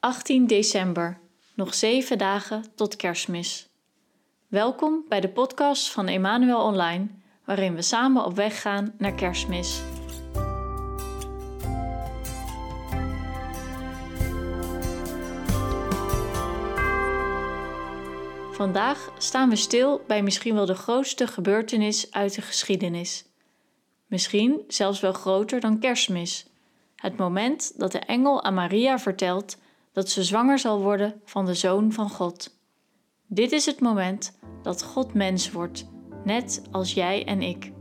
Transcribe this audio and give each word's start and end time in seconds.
18 0.00 0.46
december, 0.46 1.20
nog 1.54 1.74
zeven 1.74 2.18
dagen 2.18 2.64
tot 2.74 2.96
kerstmis. 2.96 3.68
Welkom 4.48 5.04
bij 5.08 5.20
de 5.20 5.28
podcast 5.28 5.90
van 5.90 6.08
Emmanuel 6.08 6.64
Online, 6.64 7.08
waarin 7.44 7.74
we 7.74 7.82
samen 7.82 8.24
op 8.24 8.36
weg 8.36 8.60
gaan 8.60 8.94
naar 8.98 9.14
kerstmis. 9.14 9.82
Vandaag 18.52 19.12
staan 19.18 19.48
we 19.48 19.56
stil 19.56 20.02
bij 20.06 20.22
misschien 20.22 20.54
wel 20.54 20.66
de 20.66 20.74
grootste 20.74 21.26
gebeurtenis 21.26 22.12
uit 22.12 22.34
de 22.34 22.42
geschiedenis. 22.42 23.24
Misschien 24.06 24.64
zelfs 24.68 25.00
wel 25.00 25.12
groter 25.12 25.60
dan 25.60 25.78
kerstmis. 25.78 26.46
Het 26.96 27.16
moment 27.16 27.78
dat 27.78 27.92
de 27.92 27.98
engel 27.98 28.42
aan 28.42 28.54
Maria 28.54 28.98
vertelt 28.98 29.56
dat 29.92 30.08
ze 30.08 30.24
zwanger 30.24 30.58
zal 30.58 30.80
worden 30.80 31.20
van 31.24 31.46
de 31.46 31.54
Zoon 31.54 31.92
van 31.92 32.10
God. 32.10 32.58
Dit 33.26 33.52
is 33.52 33.66
het 33.66 33.80
moment 33.80 34.38
dat 34.62 34.82
God 34.82 35.14
mens 35.14 35.50
wordt, 35.50 35.86
net 36.24 36.62
als 36.70 36.94
jij 36.94 37.24
en 37.24 37.42
ik. 37.42 37.72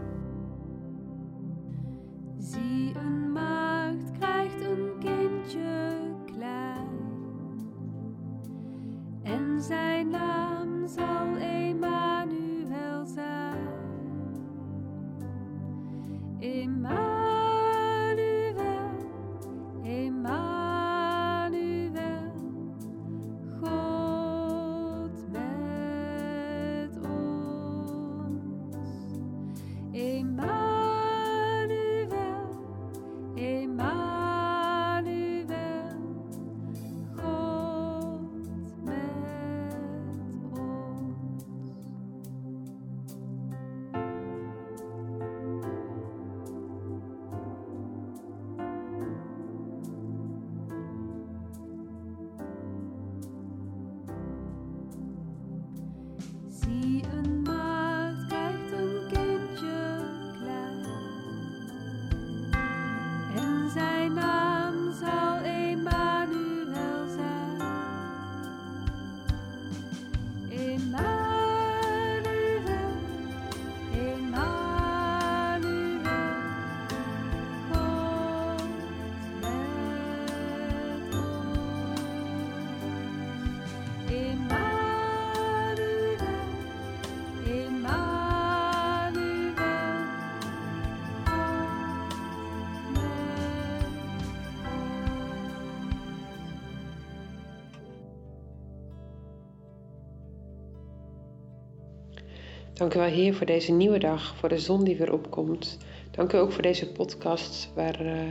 Dank 102.80 102.94
u 102.94 103.00
wel, 103.00 103.08
Heer, 103.08 103.34
voor 103.34 103.46
deze 103.46 103.72
nieuwe 103.72 104.00
dag, 104.00 104.36
voor 104.36 104.50
de 104.50 104.60
zon 104.60 104.84
die 104.84 104.98
weer 104.98 105.14
opkomt. 105.14 105.78
Dank 106.12 106.34
u 106.34 106.38
ook 106.38 106.52
voor 106.52 106.62
deze 106.62 106.92
podcast, 106.92 107.72
waar, 107.76 108.00
eh, 108.00 108.22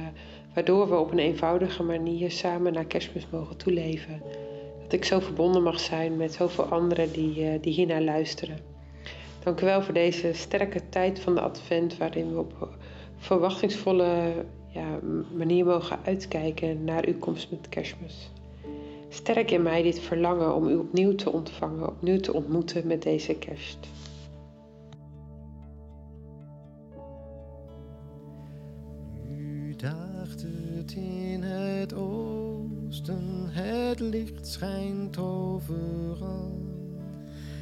waardoor 0.54 0.88
we 0.88 0.96
op 0.96 1.12
een 1.12 1.18
eenvoudige 1.18 1.82
manier 1.82 2.30
samen 2.30 2.72
naar 2.72 2.84
kerstmis 2.84 3.26
mogen 3.30 3.56
toeleven. 3.56 4.22
Dat 4.82 4.92
ik 4.92 5.04
zo 5.04 5.20
verbonden 5.20 5.62
mag 5.62 5.80
zijn 5.80 6.16
met 6.16 6.32
zoveel 6.32 6.64
anderen 6.64 7.12
die, 7.12 7.44
eh, 7.44 7.62
die 7.62 7.72
hiernaar 7.72 8.02
luisteren. 8.02 8.58
Dank 9.44 9.60
u 9.60 9.64
wel 9.64 9.82
voor 9.82 9.94
deze 9.94 10.32
sterke 10.32 10.80
tijd 10.88 11.20
van 11.20 11.34
de 11.34 11.40
Advent, 11.40 11.96
waarin 11.96 12.32
we 12.32 12.38
op 12.38 12.68
verwachtingsvolle 13.16 14.32
ja, 14.68 14.98
manier 15.36 15.64
mogen 15.64 15.98
uitkijken 16.04 16.84
naar 16.84 17.06
uw 17.06 17.18
komst 17.18 17.50
met 17.50 17.68
kerstmis. 17.68 18.30
Sterk 19.08 19.50
in 19.50 19.62
mij 19.62 19.82
dit 19.82 20.00
verlangen 20.00 20.54
om 20.54 20.68
u 20.68 20.76
opnieuw 20.76 21.14
te 21.14 21.32
ontvangen, 21.32 21.88
opnieuw 21.88 22.20
te 22.20 22.32
ontmoeten 22.32 22.86
met 22.86 23.02
deze 23.02 23.34
kerst. 23.34 23.78
Licht 34.08 34.46
schijnt 34.46 35.18
overal. 35.18 36.66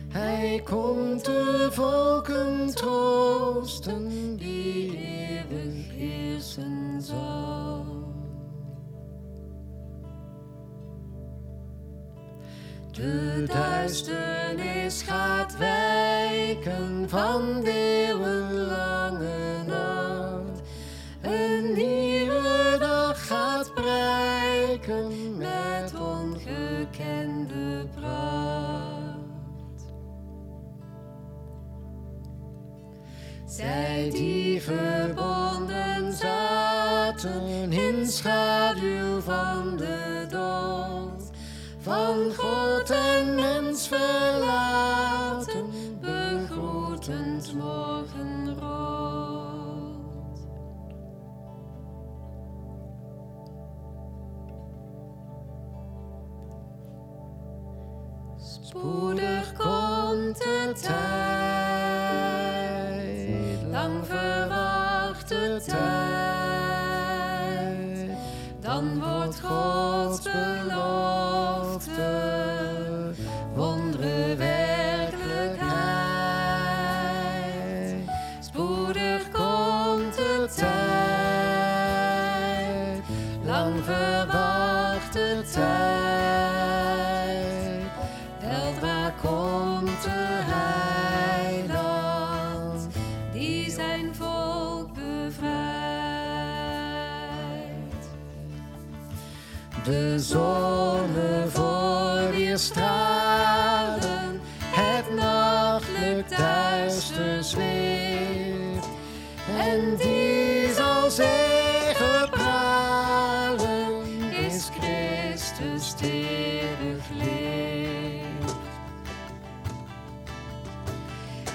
Hij 0.08 0.60
komt 0.64 1.24
de 1.24 1.68
volken 1.72 2.74
troosten, 2.74 4.36
die 4.36 4.96
eeuwig 4.96 5.90
heersen 5.90 7.02
zal. 7.02 7.84
De 12.92 13.44
duisternis 13.46 15.02
gaat 15.02 15.56
wijken 15.58 17.08
van 17.08 17.62
eeuwenlange 17.64 19.62
nacht. 19.66 20.62
Een 21.22 21.72
nieuwe 21.74 22.76
dag 22.78 23.26
gaat 23.26 23.74
prijken 23.74 25.15
verbonden 34.66 36.12
zaten 36.12 37.72
in 37.72 38.06
schaduw 38.06 38.65
lang 83.56 83.84
verwachte 83.84 85.42
tijd. 85.52 86.76
Weldra 88.40 89.10
komt 89.22 90.02
de 90.02 90.42
heiland, 91.34 91.98
die 93.32 93.70
zijn 93.70 94.14
volk 94.14 94.88
bevrijdt. 94.94 95.64
De 99.84 100.18
zonne 100.18 101.44
voor 101.48 102.30
weer 102.30 102.58
stralen, 102.58 103.05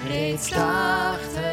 Reeds 0.06 0.48
daagt 0.50 1.51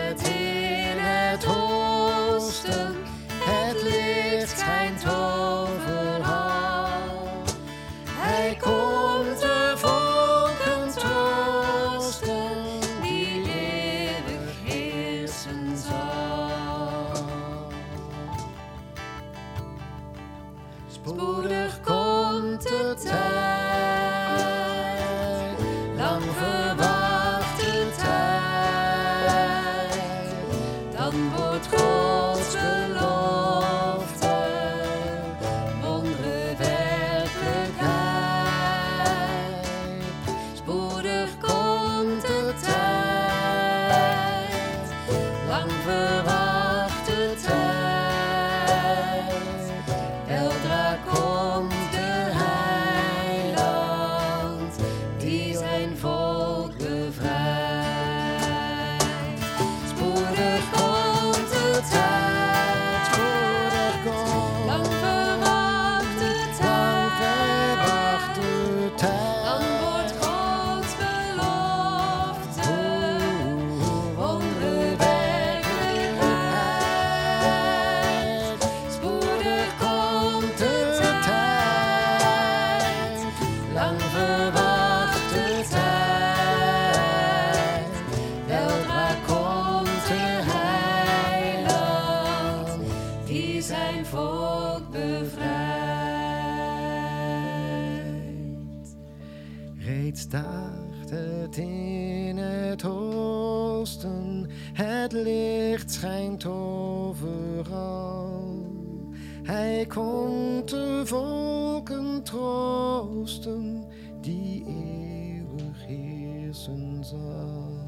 volken 111.79 112.23
troosten, 112.23 113.85
die 114.21 114.65
eeuwig 114.65 115.85
heersen 115.85 117.03
zal. 117.03 117.87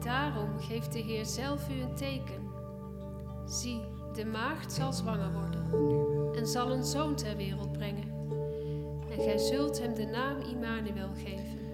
Daarom 0.00 0.58
geeft 0.58 0.92
de 0.92 0.98
Heer 0.98 1.24
zelf 1.24 1.70
u 1.70 1.80
een 1.80 1.94
teken. 1.94 2.48
Zie, 3.44 3.80
de 4.14 4.24
maagd 4.24 4.72
zal 4.72 4.92
zwanger 4.92 5.32
worden 5.32 6.34
en 6.34 6.46
zal 6.46 6.72
een 6.72 6.84
zoon 6.84 7.14
ter 7.14 7.36
wereld 7.36 7.72
brengen. 7.72 8.14
En 9.10 9.22
gij 9.22 9.38
zult 9.38 9.80
hem 9.80 9.94
de 9.94 10.06
naam 10.06 10.38
Immanuel 10.40 11.10
geven. 11.14 11.66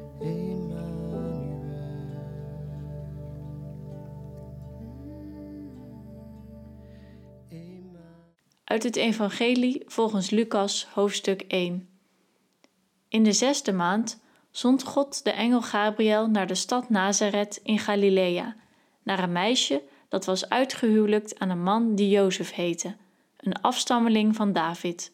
Uit 8.73 8.83
het 8.83 8.97
Evangelie 8.97 9.83
volgens 9.87 10.31
Lucas, 10.31 10.87
hoofdstuk 10.95 11.43
1. 11.43 11.89
In 13.09 13.23
de 13.23 13.33
zesde 13.33 13.73
maand 13.73 14.23
zond 14.51 14.83
God 14.83 15.25
de 15.25 15.31
engel 15.31 15.63
Gabriel 15.63 16.27
naar 16.27 16.47
de 16.47 16.55
stad 16.55 16.91
Nazareth 16.91 17.61
in 17.63 17.79
Galilea, 17.79 18.57
naar 19.03 19.23
een 19.23 19.33
meisje 19.33 19.83
dat 20.09 20.25
was 20.25 20.49
uitgehuwelijkt 20.49 21.39
aan 21.39 21.51
een 21.51 21.63
man 21.63 21.95
die 21.95 22.09
Jozef 22.09 22.53
heette, 22.53 22.97
een 23.37 23.61
afstammeling 23.61 24.37
van 24.37 24.53
David. 24.53 25.13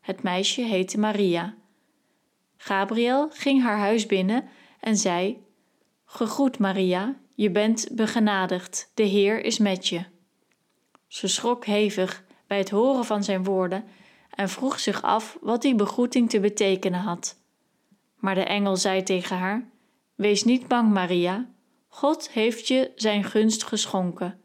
Het 0.00 0.22
meisje 0.22 0.62
heette 0.62 0.98
Maria. 0.98 1.54
Gabriel 2.56 3.28
ging 3.30 3.62
haar 3.62 3.78
huis 3.78 4.06
binnen 4.06 4.48
en 4.80 4.96
zei: 4.96 5.44
Gegroet 6.04 6.58
Maria, 6.58 7.16
je 7.34 7.50
bent 7.50 7.88
begenadigd, 7.92 8.90
de 8.94 9.02
Heer 9.02 9.44
is 9.44 9.58
met 9.58 9.88
je. 9.88 10.04
Ze 11.06 11.28
schrok 11.28 11.64
hevig 11.64 12.24
bij 12.46 12.58
het 12.58 12.70
horen 12.70 13.04
van 13.04 13.24
zijn 13.24 13.44
woorden 13.44 13.84
en 14.30 14.48
vroeg 14.48 14.78
zich 14.78 15.02
af 15.02 15.38
wat 15.40 15.62
die 15.62 15.74
begroeting 15.74 16.30
te 16.30 16.40
betekenen 16.40 17.00
had. 17.00 17.36
Maar 18.16 18.34
de 18.34 18.44
engel 18.44 18.76
zei 18.76 19.02
tegen 19.02 19.36
haar: 19.36 19.68
Wees 20.14 20.44
niet 20.44 20.68
bang, 20.68 20.92
Maria. 20.92 21.46
God 21.88 22.30
heeft 22.30 22.68
je 22.68 22.92
zijn 22.94 23.24
gunst 23.24 23.64
geschonken. 23.64 24.40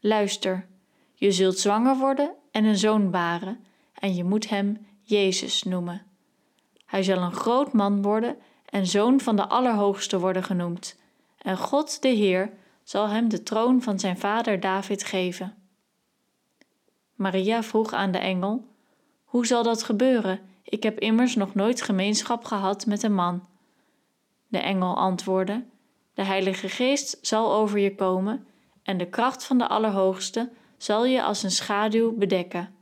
Luister, 0.00 0.66
je 1.14 1.32
zult 1.32 1.58
zwanger 1.58 1.96
worden 1.96 2.34
en 2.50 2.64
een 2.64 2.78
zoon 2.78 3.10
baren, 3.10 3.64
en 3.94 4.14
je 4.14 4.24
moet 4.24 4.48
hem 4.48 4.86
Jezus 5.02 5.62
noemen. 5.62 6.02
Hij 6.86 7.02
zal 7.02 7.18
een 7.18 7.32
groot 7.32 7.72
man 7.72 8.02
worden 8.02 8.36
en 8.64 8.86
zoon 8.86 9.20
van 9.20 9.36
de 9.36 9.48
Allerhoogste 9.48 10.18
worden 10.18 10.44
genoemd. 10.44 10.96
En 11.38 11.56
God 11.56 12.02
de 12.02 12.08
Heer 12.08 12.52
zal 12.82 13.08
hem 13.08 13.28
de 13.28 13.42
troon 13.42 13.82
van 13.82 13.98
zijn 13.98 14.18
vader 14.18 14.60
David 14.60 15.04
geven. 15.04 15.57
Maria 17.18 17.62
vroeg 17.62 17.92
aan 17.92 18.10
de 18.10 18.18
engel: 18.18 18.64
Hoe 19.24 19.46
zal 19.46 19.62
dat 19.62 19.82
gebeuren? 19.82 20.40
Ik 20.62 20.82
heb 20.82 20.98
immers 20.98 21.34
nog 21.34 21.54
nooit 21.54 21.82
gemeenschap 21.82 22.44
gehad 22.44 22.86
met 22.86 23.02
een 23.02 23.14
man. 23.14 23.46
De 24.48 24.58
engel 24.58 24.96
antwoordde: 24.96 25.64
De 26.14 26.22
Heilige 26.22 26.68
Geest 26.68 27.18
zal 27.20 27.52
over 27.52 27.78
je 27.78 27.94
komen 27.94 28.46
en 28.82 28.98
de 28.98 29.06
kracht 29.06 29.44
van 29.44 29.58
de 29.58 29.68
Allerhoogste 29.68 30.50
zal 30.76 31.04
je 31.04 31.22
als 31.22 31.42
een 31.42 31.50
schaduw 31.50 32.16
bedekken. 32.16 32.74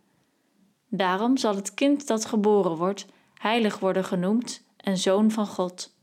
Daarom 0.88 1.36
zal 1.36 1.54
het 1.54 1.74
kind 1.74 2.06
dat 2.06 2.24
geboren 2.24 2.76
wordt 2.76 3.06
heilig 3.34 3.78
worden 3.78 4.04
genoemd 4.04 4.64
en 4.76 4.96
zoon 4.96 5.30
van 5.30 5.46
God. 5.46 5.94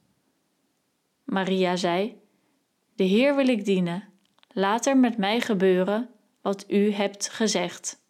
Maria 1.24 1.76
zei: 1.76 2.22
De 2.96 3.04
Heer 3.04 3.36
wil 3.36 3.48
ik 3.48 3.66
dienen. 3.66 4.10
Laat 4.52 4.86
er 4.86 4.98
met 4.98 5.18
mij 5.18 5.42
gebeuren 5.42 6.10
wat 6.42 6.66
u 6.68 6.92
hebt 6.92 7.30
gezegd. 7.30 8.03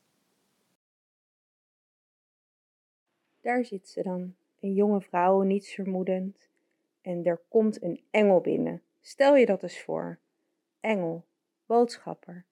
Daar 3.44 3.66
zit 3.66 3.88
ze 3.88 4.02
dan, 4.02 4.36
een 4.60 4.74
jonge 4.74 5.02
vrouw, 5.02 5.42
niets 5.42 5.74
vermoedend. 5.74 6.50
En 7.02 7.26
er 7.26 7.42
komt 7.50 7.84
een 7.84 8.02
engel 8.12 8.42
binnen. 8.42 8.82
Stel 9.02 9.36
je 9.36 9.46
dat 9.46 9.64
eens 9.64 9.82
voor. 9.82 10.20
Engel, 10.80 11.26
boodschapper. 11.66 12.46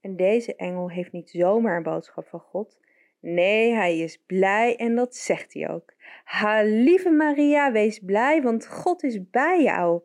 En 0.00 0.16
deze 0.16 0.56
engel 0.56 0.90
heeft 0.90 1.12
niet 1.12 1.30
zomaar 1.30 1.76
een 1.76 1.82
boodschap 1.82 2.26
van 2.26 2.40
God. 2.40 2.78
Nee, 3.20 3.72
hij 3.72 3.98
is 3.98 4.22
blij 4.26 4.76
en 4.76 4.94
dat 4.94 5.16
zegt 5.16 5.54
hij 5.54 5.70
ook. 5.70 5.94
Ha, 6.24 6.62
lieve 6.62 7.10
Maria, 7.10 7.72
wees 7.72 7.98
blij, 7.98 8.42
want 8.42 8.66
God 8.66 9.02
is 9.02 9.30
bij 9.30 9.62
jou. 9.62 10.02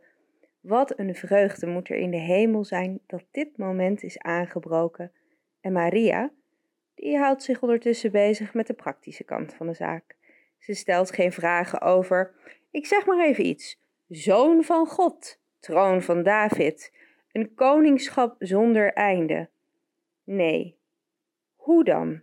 Wat 0.60 1.00
een 1.00 1.16
vreugde 1.16 1.68
moet 1.68 1.90
er 1.90 1.98
in 1.98 2.12
de 2.12 2.20
hemel 2.20 2.64
zijn 2.64 3.00
dat 3.06 3.24
dit 3.32 3.58
moment 3.58 4.04
is 4.04 4.20
aangebroken. 4.20 5.12
En 5.62 5.72
Maria, 5.72 6.32
die 6.98 7.18
houdt 7.18 7.44
zich 7.44 7.62
ondertussen 7.62 8.12
bezig 8.12 8.54
met 8.54 8.68
de 8.68 8.74
praktische 8.74 9.24
kant 9.24 9.54
van 9.54 9.68
de 9.68 9.74
zaak. 9.74 10.16
Ze 10.60 10.74
stelt 10.74 11.12
geen 11.12 11.32
vragen 11.32 11.82
over, 11.82 12.34
ik 12.72 12.86
zeg 12.86 13.06
maar 13.06 13.26
even 13.26 13.46
iets, 13.46 13.82
zoon 14.08 14.64
van 14.64 14.88
God, 14.88 15.40
troon 15.60 16.02
van 16.02 16.24
David, 16.24 16.94
een 17.32 17.54
koningschap 17.54 18.36
zonder 18.40 18.94
einde. 18.94 19.50
Nee, 20.24 20.78
hoe 21.56 21.84
dan? 21.84 22.22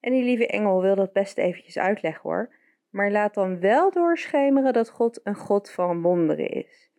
En 0.00 0.12
die 0.12 0.24
lieve 0.24 0.46
engel 0.46 0.82
wil 0.82 0.94
dat 0.94 1.12
best 1.12 1.38
eventjes 1.38 1.78
uitleggen 1.78 2.22
hoor, 2.22 2.54
maar 2.90 3.10
laat 3.10 3.34
dan 3.34 3.60
wel 3.60 3.90
doorschemeren 3.90 4.72
dat 4.72 4.90
God 4.90 5.20
een 5.24 5.36
God 5.36 5.70
van 5.70 6.02
wonderen 6.02 6.48
is. 6.48 6.90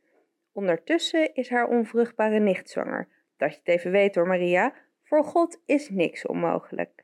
Ondertussen 0.51 1.33
is 1.33 1.49
haar 1.49 1.67
onvruchtbare 1.67 2.39
nicht 2.39 2.69
zwanger. 2.69 3.07
Dat 3.37 3.51
je 3.51 3.57
het 3.57 3.67
even 3.67 3.91
weet 3.91 4.15
hoor, 4.15 4.27
Maria, 4.27 4.73
voor 5.09 5.23
God 5.23 5.61
is 5.65 5.89
niks 5.89 6.25
onmogelijk. 6.25 7.03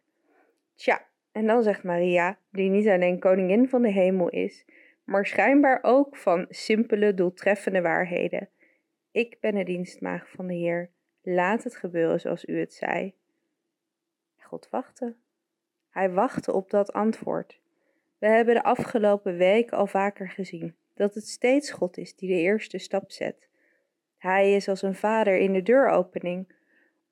Tja, 0.76 1.08
en 1.32 1.48
dan 1.48 1.64
zegt 1.64 1.84
Maria, 1.84 2.38
die 2.52 2.70
niet 2.70 2.88
alleen 2.88 3.20
koningin 3.20 3.70
van 3.70 3.82
de 3.82 3.92
hemel 3.92 4.30
is, 4.30 4.66
maar 5.04 5.26
schijnbaar 5.26 5.80
ook 5.82 6.18
van 6.18 6.46
simpele, 6.50 7.14
doeltreffende 7.14 7.82
waarheden. 7.82 8.50
Ik 9.12 9.38
ben 9.40 9.56
de 9.56 9.64
dienstmaagd 9.64 10.30
van 10.30 10.48
de 10.48 10.54
Heer. 10.54 10.90
Laat 11.22 11.64
het 11.64 11.76
gebeuren 11.76 12.20
zoals 12.20 12.46
u 12.46 12.60
het 12.60 12.74
zei. 12.74 13.14
God 14.40 14.70
wachtte. 14.70 15.16
Hij 15.90 16.12
wachtte 16.12 16.54
op 16.54 16.70
dat 16.70 16.94
antwoord. 16.94 17.60
We 18.18 18.28
hebben 18.28 18.56
de 18.56 18.64
afgelopen 18.64 19.38
weken 19.38 19.78
al 19.78 19.88
vaker 19.88 20.30
gezien 20.30 20.76
dat 20.94 21.14
het 21.14 21.28
steeds 21.28 21.72
God 21.72 21.98
is 21.98 22.16
die 22.16 22.30
de 22.30 22.40
eerste 22.40 22.78
stap 22.78 23.12
zet. 23.12 23.50
Hij 24.18 24.56
is 24.56 24.68
als 24.68 24.82
een 24.82 24.96
vader 24.96 25.38
in 25.38 25.54
de 25.54 25.64
deuropening 25.64 26.55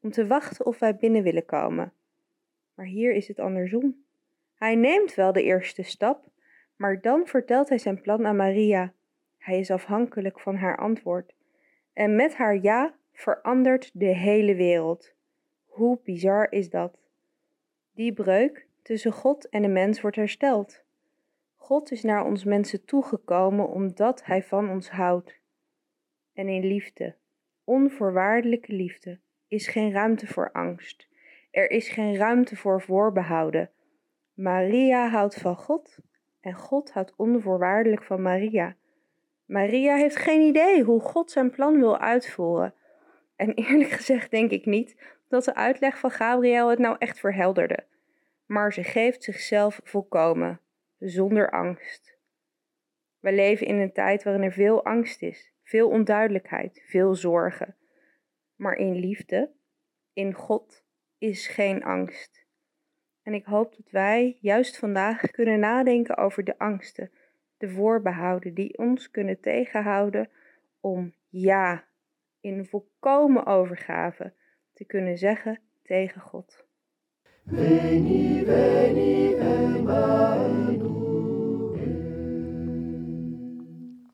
om 0.04 0.12
te 0.12 0.28
wachten 0.28 0.66
of 0.66 0.80
wij 0.80 0.96
binnen 0.96 1.24
willen 1.24 1.46
komen. 1.46 1.94
Maar 2.74 2.86
hier 2.86 3.14
is 3.14 3.28
het 3.28 3.40
andersom. 3.40 4.04
Hij 4.56 4.76
neemt 4.76 5.14
wel 5.14 5.34
de 5.34 5.44
eerste 5.44 5.84
stap, 5.84 6.30
maar 6.76 7.02
dan 7.02 7.28
vertelt 7.28 7.70
hij 7.70 7.78
zijn 7.78 8.02
plan 8.02 8.26
aan 8.26 8.36
Maria. 8.36 8.94
Hij 9.38 9.60
is 9.60 9.72
afhankelijk 9.72 10.40
van 10.40 10.56
haar 10.56 10.78
antwoord. 10.78 11.34
En 11.94 12.16
met 12.16 12.36
haar 12.36 12.62
ja 12.62 12.96
verandert 13.14 13.92
de 13.94 14.06
hele 14.16 14.56
wereld. 14.56 15.14
Hoe 15.66 16.00
bizar 16.04 16.52
is 16.52 16.70
dat? 16.70 16.98
Die 17.94 18.14
breuk 18.14 18.68
tussen 18.82 19.12
God 19.12 19.50
en 19.50 19.62
de 19.62 19.68
mens 19.68 20.02
wordt 20.02 20.16
hersteld. 20.16 20.84
God 21.56 21.92
is 21.92 22.04
naar 22.04 22.26
ons 22.26 22.44
mensen 22.44 22.86
toegekomen 22.86 23.70
omdat 23.70 24.26
Hij 24.26 24.44
van 24.44 24.70
ons 24.70 24.90
houdt. 24.90 25.40
En 26.34 26.48
in 26.48 26.66
liefde, 26.66 27.16
onvoorwaardelijke 27.64 28.74
liefde, 28.74 29.20
is 29.54 29.68
geen 29.68 29.92
ruimte 29.92 30.28
voor 30.28 30.52
angst. 30.52 31.08
Er 31.52 31.72
is 31.72 31.90
geen 31.90 32.16
ruimte 32.16 32.56
voor 32.56 32.82
voorbehouden. 32.82 33.70
Maria 34.34 35.10
houdt 35.10 35.36
van 35.36 35.56
God 35.56 35.98
en 36.42 36.54
God 36.54 36.92
houdt 36.92 37.14
onvoorwaardelijk 37.16 38.04
van 38.04 38.22
Maria. 38.22 38.76
Maria 39.46 39.96
heeft 39.96 40.16
geen 40.16 40.42
idee 40.42 40.84
hoe 40.84 41.00
God 41.00 41.32
zijn 41.32 41.50
plan 41.50 41.80
wil 41.80 41.98
uitvoeren. 41.98 42.74
En 43.36 43.54
eerlijk 43.54 43.90
gezegd 44.00 44.32
denk 44.32 44.52
ik 44.52 44.66
niet 44.66 44.96
dat 45.30 45.44
de 45.44 45.56
uitleg 45.56 45.98
van 45.98 46.12
Gabriel 46.12 46.70
het 46.70 46.80
nou 46.80 46.96
echt 47.00 47.20
verhelderde. 47.20 47.86
Maar 48.46 48.74
ze 48.74 48.84
geeft 48.84 49.24
zichzelf 49.24 49.80
volkomen, 49.84 50.60
zonder 51.00 51.52
angst. 51.52 52.18
We 53.20 53.32
leven 53.34 53.68
in 53.68 53.80
een 53.80 53.94
tijd 53.94 54.24
waarin 54.24 54.44
er 54.44 54.52
veel 54.52 54.86
angst 54.86 55.22
is, 55.22 55.54
veel 55.64 55.90
onduidelijkheid, 55.90 56.84
veel 56.86 57.16
zorgen. 57.16 57.76
Maar 58.64 58.76
in 58.76 58.96
liefde, 58.96 59.52
in 60.14 60.34
God, 60.34 60.84
is 61.18 61.48
geen 61.48 61.84
angst. 61.84 62.46
En 63.22 63.34
ik 63.34 63.46
hoop 63.46 63.76
dat 63.76 63.90
wij 63.92 64.38
juist 64.42 64.78
vandaag 64.78 65.22
kunnen 65.32 65.60
nadenken 65.60 66.18
over 66.18 66.44
de 66.44 66.58
angsten, 66.58 67.12
de 67.58 67.70
voorbehouden 67.70 68.54
die 68.54 68.78
ons 68.78 69.12
kunnen 69.12 69.40
tegenhouden 69.40 70.30
om 70.80 71.14
ja, 71.30 71.88
in 72.40 72.66
volkomen 72.66 73.46
overgave 73.46 74.34
te 74.74 74.86
kunnen 74.86 75.18
zeggen 75.18 75.60
tegen 75.82 76.22
God. 76.22 76.66
Veni, 77.46 78.46
veni, 78.46 79.36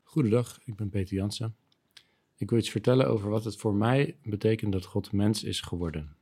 Goedendag, 0.02 0.60
ik 0.64 0.76
ben 0.76 0.90
Peter 0.90 1.14
Jansen. 1.14 1.56
Ik 2.40 2.50
wil 2.50 2.58
iets 2.58 2.70
vertellen 2.70 3.08
over 3.08 3.30
wat 3.30 3.44
het 3.44 3.56
voor 3.56 3.74
mij 3.74 4.16
betekent 4.22 4.72
dat 4.72 4.84
God 4.84 5.12
mens 5.12 5.44
is 5.44 5.60
geworden. 5.60 6.16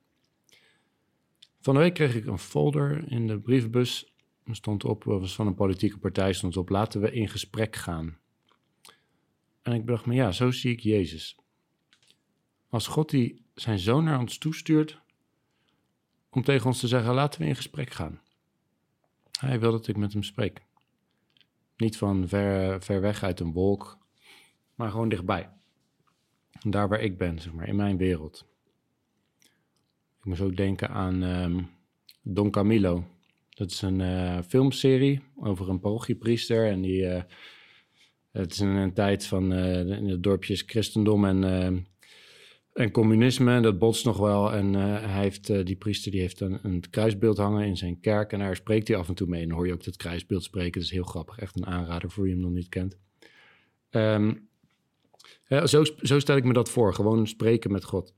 Van 1.60 1.74
de 1.74 1.80
week 1.80 1.94
kreeg 1.94 2.14
ik 2.14 2.26
een 2.26 2.38
folder 2.38 3.12
in 3.12 3.26
de 3.26 3.40
brievenbus. 3.40 4.12
Er 4.44 4.56
stond 4.56 4.84
op, 4.84 5.04
was 5.04 5.34
van 5.34 5.46
een 5.46 5.54
politieke 5.54 5.98
partij, 5.98 6.32
stond 6.32 6.56
op, 6.56 6.68
laten 6.68 7.00
we 7.00 7.12
in 7.12 7.28
gesprek 7.28 7.76
gaan. 7.76 8.18
En 9.62 9.72
ik 9.72 9.86
dacht 9.86 10.06
me, 10.06 10.14
ja, 10.14 10.32
zo 10.32 10.50
zie 10.50 10.72
ik 10.72 10.80
Jezus. 10.80 11.36
Als 12.68 12.86
God 12.86 13.10
die 13.10 13.42
zijn 13.54 13.78
zoon 13.78 14.04
naar 14.04 14.18
ons 14.18 14.38
toestuurt 14.38 15.00
om 16.30 16.42
tegen 16.42 16.66
ons 16.66 16.80
te 16.80 16.88
zeggen, 16.88 17.14
laten 17.14 17.40
we 17.40 17.46
in 17.46 17.56
gesprek 17.56 17.90
gaan. 17.90 18.20
Hij 19.40 19.60
wil 19.60 19.70
dat 19.70 19.88
ik 19.88 19.96
met 19.96 20.12
hem 20.12 20.22
spreek. 20.22 20.62
Niet 21.76 21.96
van 21.96 22.28
ver, 22.28 22.82
ver 22.82 23.00
weg 23.00 23.22
uit 23.22 23.40
een 23.40 23.52
wolk, 23.52 23.98
maar 24.74 24.90
gewoon 24.90 25.08
dichtbij. 25.08 25.56
Daar 26.66 26.88
waar 26.88 27.00
ik 27.00 27.18
ben, 27.18 27.38
zeg 27.40 27.52
maar, 27.52 27.68
in 27.68 27.76
mijn 27.76 27.96
wereld. 27.96 28.46
Ik 30.18 30.24
moest 30.24 30.40
ook 30.40 30.56
denken 30.56 30.90
aan 30.90 31.22
ehm, 31.22 31.60
Don 32.22 32.50
Camilo. 32.50 33.04
Dat 33.48 33.70
is 33.70 33.82
een 33.82 34.00
eh, 34.00 34.38
filmserie 34.48 35.20
over 35.36 35.68
een 35.68 35.80
parochiepriester. 35.80 36.66
En 36.66 36.80
die, 36.80 37.06
eh, 37.06 37.22
het 38.32 38.52
is 38.52 38.60
in 38.60 38.68
een 38.68 38.92
tijd 38.92 39.26
van 39.26 39.52
uh, 39.52 39.78
in 39.78 40.06
de 40.06 40.20
dorpjes 40.20 40.62
christendom 40.66 41.24
en, 41.24 41.44
ehm, 41.44 41.78
en 42.72 42.90
communisme. 42.90 43.60
Dat 43.60 43.78
botst 43.78 44.04
nog 44.04 44.18
wel. 44.18 44.52
En 44.52 44.74
hij 44.74 45.22
heeft, 45.22 45.66
die 45.66 45.76
priester 45.76 46.10
die 46.10 46.20
heeft 46.20 46.40
een, 46.40 46.58
een 46.62 46.84
kruisbeeld 46.90 47.36
hangen 47.36 47.66
in 47.66 47.76
zijn 47.76 48.00
kerk. 48.00 48.32
En 48.32 48.38
daar 48.38 48.56
spreekt 48.56 48.88
hij 48.88 48.96
af 48.96 49.08
en 49.08 49.14
toe 49.14 49.28
mee. 49.28 49.42
En 49.42 49.48
dan 49.48 49.56
hoor 49.56 49.66
je 49.66 49.72
ook 49.72 49.84
dat 49.84 49.96
kruisbeeld 49.96 50.42
spreken. 50.42 50.72
Dat 50.72 50.82
is 50.82 50.90
heel 50.90 51.04
grappig. 51.04 51.38
Echt 51.38 51.56
een 51.56 51.66
aanrader 51.66 52.10
voor 52.10 52.22
wie 52.22 52.32
hem 52.32 52.42
nog 52.42 52.50
niet 52.52 52.68
kent. 52.68 52.96
Um, 53.90 54.47
ja, 55.48 55.66
zo, 55.66 55.84
zo 55.84 56.18
stel 56.18 56.36
ik 56.36 56.44
me 56.44 56.52
dat 56.52 56.70
voor. 56.70 56.94
Gewoon 56.94 57.26
spreken 57.26 57.72
met 57.72 57.84
God. 57.84 58.14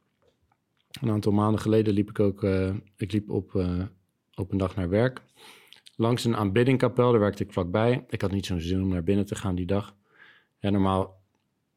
Een 1.00 1.10
aantal 1.10 1.32
maanden 1.32 1.60
geleden 1.60 1.94
liep 1.94 2.08
ik 2.08 2.20
ook 2.20 2.42
uh, 2.42 2.74
ik 2.96 3.12
liep 3.12 3.30
op, 3.30 3.52
uh, 3.54 3.84
op 4.34 4.52
een 4.52 4.58
dag 4.58 4.76
naar 4.76 4.88
werk. 4.88 5.22
Langs 5.96 6.24
een 6.24 6.36
aanbiddingkapel, 6.36 7.10
daar 7.10 7.20
werkte 7.20 7.44
ik 7.44 7.52
vlakbij. 7.52 8.04
Ik 8.08 8.20
had 8.20 8.30
niet 8.30 8.46
zo'n 8.46 8.60
zin 8.60 8.82
om 8.82 8.88
naar 8.88 9.02
binnen 9.02 9.26
te 9.26 9.34
gaan 9.34 9.54
die 9.54 9.66
dag. 9.66 9.94
En 10.58 10.72
normaal 10.72 11.22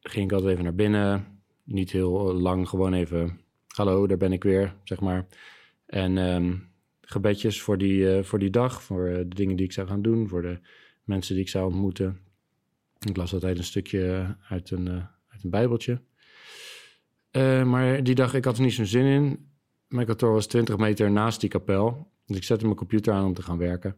ging 0.01 0.25
ik 0.25 0.31
altijd 0.31 0.51
even 0.51 0.63
naar 0.63 0.75
binnen. 0.75 1.41
Niet 1.63 1.91
heel 1.91 2.33
lang, 2.33 2.69
gewoon 2.69 2.93
even... 2.93 3.41
Hallo, 3.67 4.07
daar 4.07 4.17
ben 4.17 4.33
ik 4.33 4.43
weer, 4.43 4.75
zeg 4.83 4.99
maar. 4.99 5.27
En 5.85 6.17
um, 6.17 6.69
gebedjes 7.01 7.61
voor 7.61 7.77
die, 7.77 8.23
voor 8.23 8.39
die 8.39 8.49
dag, 8.49 8.83
voor 8.83 9.05
de 9.05 9.35
dingen 9.35 9.55
die 9.55 9.65
ik 9.65 9.71
zou 9.71 9.87
gaan 9.87 10.01
doen... 10.01 10.27
voor 10.27 10.41
de 10.41 10.59
mensen 11.03 11.35
die 11.35 11.43
ik 11.43 11.49
zou 11.49 11.65
ontmoeten. 11.65 12.19
Ik 12.99 13.17
las 13.17 13.33
altijd 13.33 13.57
een 13.57 13.63
stukje 13.63 14.35
uit 14.49 14.71
een, 14.71 15.07
een 15.43 15.49
bijbeltje. 15.49 16.01
Uh, 17.31 17.63
maar 17.63 18.03
die 18.03 18.15
dag, 18.15 18.33
ik 18.33 18.45
had 18.45 18.57
er 18.57 18.63
niet 18.63 18.73
zo'n 18.73 18.85
zin 18.85 19.05
in. 19.05 19.51
Mijn 19.87 20.05
kantoor 20.05 20.33
was 20.33 20.47
20 20.47 20.77
meter 20.77 21.11
naast 21.11 21.39
die 21.39 21.49
kapel. 21.49 22.11
Dus 22.25 22.37
ik 22.37 22.43
zette 22.43 22.65
mijn 22.65 22.77
computer 22.77 23.13
aan 23.13 23.25
om 23.25 23.33
te 23.33 23.41
gaan 23.41 23.57
werken. 23.57 23.89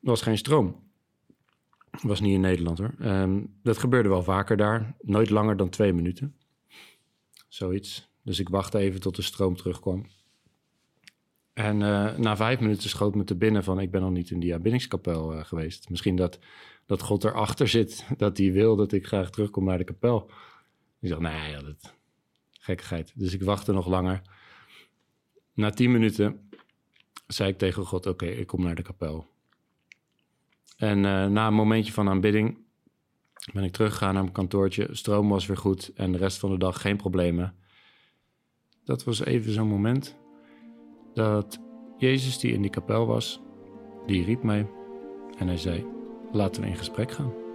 Er 0.00 0.08
was 0.08 0.22
geen 0.22 0.38
stroom. 0.38 0.86
Was 2.02 2.20
niet 2.20 2.34
in 2.34 2.40
Nederland 2.40 2.78
hoor. 2.78 2.94
Um, 3.00 3.58
dat 3.62 3.78
gebeurde 3.78 4.08
wel 4.08 4.22
vaker 4.22 4.56
daar. 4.56 4.96
Nooit 5.00 5.30
langer 5.30 5.56
dan 5.56 5.68
twee 5.68 5.92
minuten. 5.92 6.36
Zoiets. 7.48 8.10
Dus 8.22 8.38
ik 8.38 8.48
wachtte 8.48 8.78
even 8.78 9.00
tot 9.00 9.16
de 9.16 9.22
stroom 9.22 9.56
terugkwam. 9.56 10.06
En 11.52 11.80
uh, 11.80 12.16
na 12.16 12.36
vijf 12.36 12.60
minuten 12.60 12.88
schoot 12.88 13.14
me 13.14 13.24
te 13.24 13.36
binnen 13.36 13.64
van... 13.64 13.80
ik 13.80 13.90
ben 13.90 14.00
nog 14.00 14.10
niet 14.10 14.30
in 14.30 14.40
die 14.40 14.54
aanbiddingskapel 14.54 15.34
uh, 15.34 15.44
geweest. 15.44 15.90
Misschien 15.90 16.16
dat, 16.16 16.38
dat 16.86 17.02
God 17.02 17.24
erachter 17.24 17.68
zit. 17.68 18.06
Dat 18.16 18.38
hij 18.38 18.52
wil 18.52 18.76
dat 18.76 18.92
ik 18.92 19.06
graag 19.06 19.30
terugkom 19.30 19.64
naar 19.64 19.78
de 19.78 19.84
kapel. 19.84 20.30
Ik 21.00 21.08
dacht, 21.08 21.20
nee, 21.20 21.50
ja, 21.50 21.62
dat, 21.62 21.94
gekkigheid. 22.68 23.12
Dus 23.14 23.34
ik 23.34 23.42
wachtte 23.42 23.72
nog 23.72 23.86
langer. 23.86 24.22
Na 25.54 25.70
tien 25.70 25.92
minuten 25.92 26.50
zei 27.26 27.50
ik 27.50 27.58
tegen 27.58 27.86
God: 27.86 28.06
Oké, 28.06 28.26
ik 28.26 28.46
kom 28.46 28.62
naar 28.62 28.74
de 28.74 28.82
kapel. 28.82 29.26
En 30.76 30.96
uh, 30.96 31.26
na 31.26 31.46
een 31.46 31.54
momentje 31.54 31.92
van 31.92 32.08
aanbidding 32.08 32.58
ben 33.52 33.64
ik 33.64 33.72
teruggegaan 33.72 34.12
naar 34.14 34.22
mijn 34.22 34.34
kantoortje. 34.34 34.88
Stroom 34.90 35.28
was 35.28 35.46
weer 35.46 35.56
goed 35.56 35.92
en 35.94 36.12
de 36.12 36.18
rest 36.18 36.38
van 36.38 36.50
de 36.50 36.58
dag 36.58 36.80
geen 36.80 36.96
problemen. 36.96 37.54
Dat 38.84 39.04
was 39.04 39.24
even 39.24 39.52
zo'n 39.52 39.68
moment 39.68 40.16
dat 41.14 41.58
Jezus, 41.98 42.38
die 42.38 42.52
in 42.52 42.62
die 42.62 42.70
kapel 42.70 43.06
was, 43.06 43.40
die 44.06 44.24
riep 44.24 44.42
mij 44.42 44.70
en 45.38 45.46
hij 45.46 45.56
zei: 45.56 45.86
laten 46.32 46.62
we 46.62 46.68
in 46.68 46.76
gesprek 46.76 47.12
gaan. 47.12 47.47